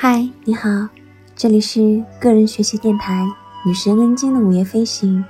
[0.00, 0.70] 嗨你好，
[1.34, 3.24] 这里是个人学习电台
[3.68, 5.24] 《女神恩经》的午夜飞行。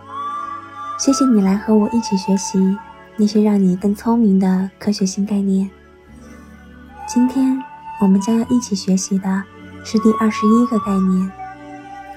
[0.99, 2.77] 谢谢你来和我一起学习
[3.17, 5.71] 那些让你更聪明的科学新概念。
[7.07, 7.59] 今天
[7.99, 9.43] 我们将要一起学习的
[9.85, 11.33] 是第二十一个概念：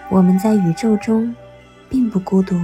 [0.10, 1.34] 我们在宇宙中
[1.88, 2.60] 并不孤独。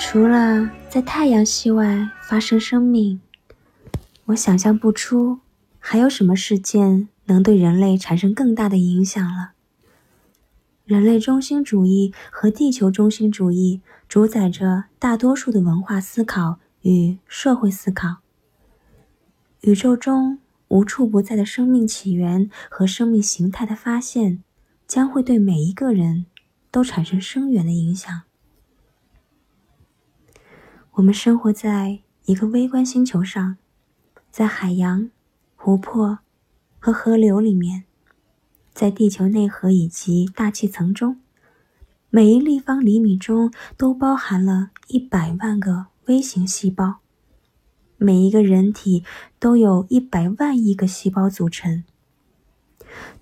[0.00, 3.20] 除了在太阳系外发生生命，
[4.26, 5.40] 我想象不出
[5.78, 9.52] 还有什么事件能对人类产生更大的影响了。
[10.86, 18.18] 人类中心主义和地球中心主义主宰着大多数的文化思考与社会思考。
[19.62, 24.42] 宇宙中无处不在的生命起源和生命形态的发现，
[24.86, 26.24] 将会对每一个人
[26.70, 28.22] 都产生深远的影响。
[30.98, 33.56] 我们生活在一个微观星球上，
[34.32, 35.08] 在海洋、
[35.54, 36.18] 湖泊
[36.80, 37.84] 和河流里面，
[38.74, 41.20] 在地球内核以及大气层中，
[42.10, 46.96] 每一立方厘米中都包含了一百万个微型细胞。
[47.96, 49.04] 每一个人体
[49.38, 51.84] 都有一百万亿个细胞组成。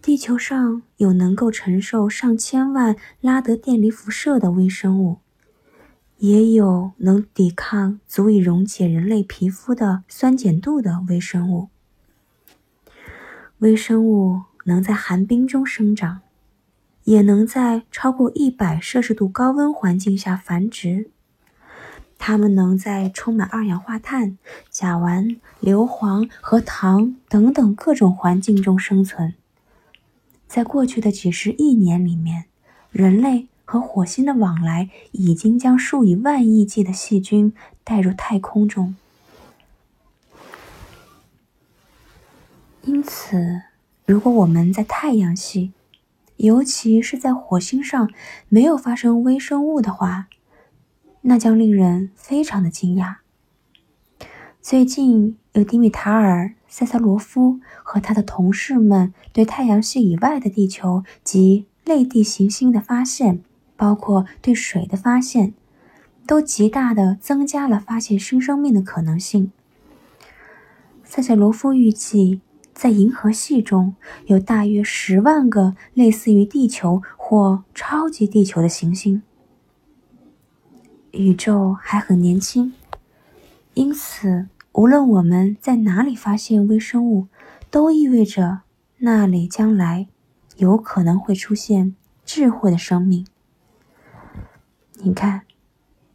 [0.00, 5.18] 地球上有能够承受上千万拉德电离辐射的微生物。
[6.18, 11.68] 也有能抵抗足以溶解人类皮肤的酸碱度的微生物。
[13.58, 16.20] 微生物能在寒冰中生长，
[17.04, 21.10] 也能在超过一百摄氏度高温环境下繁殖。
[22.18, 24.38] 它们能在充满二氧化碳、
[24.70, 29.34] 甲烷、硫磺和糖等等各种环境中生存。
[30.48, 32.46] 在过去的几十亿年里面，
[32.90, 33.48] 人类。
[33.66, 38.94] 和火星的往来已经将数以万亿计的细菌带入太空中，
[42.84, 43.62] 因此，
[44.06, 45.72] 如果我们在太阳系，
[46.36, 48.08] 尤其是在火星上
[48.48, 50.28] 没有发生微生物的话，
[51.22, 53.16] 那将令人非常的惊讶。
[54.62, 63.42] 最近，有迪米塔尔·塞萨罗夫和他的同事们对太阳系以外的地球及类地行星的发现。
[63.76, 65.54] 包括对水的发现，
[66.26, 69.52] 都极大的增加了发现新生命的可能性。
[71.04, 72.40] 塞谢罗夫预计，
[72.74, 73.94] 在银河系中
[74.26, 79.22] 有大约十万个类似于地球或超级地球的行星。
[81.12, 82.74] 宇宙还很年轻，
[83.74, 87.28] 因此无论我们在哪里发现微生物，
[87.70, 88.60] 都意味着
[88.98, 90.08] 那里将来
[90.56, 91.94] 有可能会出现
[92.24, 93.26] 智慧的生命。
[94.98, 95.42] 你看，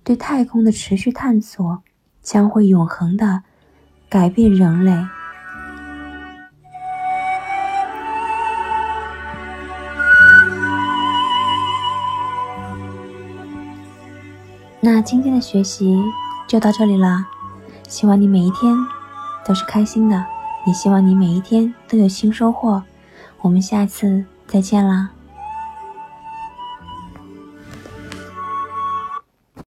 [0.03, 1.81] 对太空的持续探索
[2.21, 3.43] 将会永恒的
[4.09, 4.91] 改变人类。
[14.83, 15.95] 那今天的学习
[16.47, 17.27] 就到这里了，
[17.87, 18.75] 希望你每一天
[19.45, 20.25] 都是开心的，
[20.65, 22.83] 也希望你每一天都有新收获。
[23.41, 25.11] 我们下次再见啦！